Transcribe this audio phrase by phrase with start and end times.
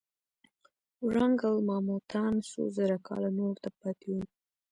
[1.05, 4.23] ورانګل ماموتان څو زره کاله نورو ته پاتې وو.